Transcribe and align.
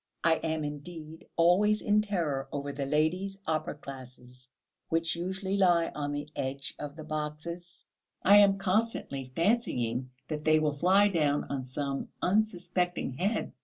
I 0.23 0.37
am 0.37 0.63
indeed 0.63 1.27
always 1.35 1.79
in 1.79 2.01
terror 2.01 2.47
over 2.51 2.71
the 2.71 2.87
ladies' 2.87 3.37
opera 3.45 3.75
glasses 3.77 4.47
which 4.89 5.15
usually 5.15 5.57
lie 5.57 5.91
on 5.93 6.11
the 6.11 6.27
edge 6.35 6.73
of 6.79 6.95
the 6.95 7.03
boxes; 7.03 7.85
I 8.23 8.37
am 8.37 8.57
constantly 8.57 9.31
fancying 9.35 10.09
that 10.27 10.43
they 10.43 10.57
will 10.59 10.73
fly 10.79 11.07
down 11.09 11.43
on 11.43 11.65
some 11.65 12.09
unsuspecting 12.19 13.13
head. 13.13 13.53